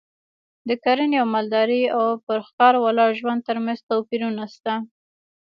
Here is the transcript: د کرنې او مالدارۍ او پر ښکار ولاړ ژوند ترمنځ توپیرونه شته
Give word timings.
د 0.67 0.69
کرنې 0.83 1.17
او 1.21 1.27
مالدارۍ 1.33 1.83
او 1.97 2.05
پر 2.25 2.39
ښکار 2.47 2.73
ولاړ 2.79 3.09
ژوند 3.19 3.45
ترمنځ 3.47 3.79
توپیرونه 3.89 4.43
شته 4.53 4.73